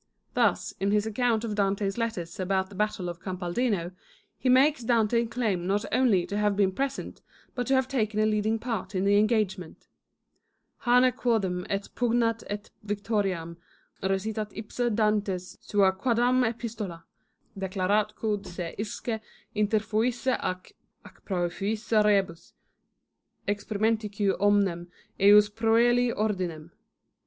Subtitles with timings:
[0.33, 3.91] Thus, in his account of Dante's letter about the battle of Campaldino,
[4.35, 7.21] he makes Dante claim not only to have been present,
[7.53, 9.87] but to have taken a leading part in the engagement:'
[10.85, 13.57] Hanc quidem et pugnam et victoriam
[14.01, 17.03] recitat ipse Dantes sua quadam epistola,
[17.55, 19.19] declaratque se iisce
[19.55, 20.73] interfuisse ac
[21.27, 22.53] praefuisse rebus,
[23.47, 24.87] exprimitque omnem
[25.19, 26.71] eius proelii ordinem.'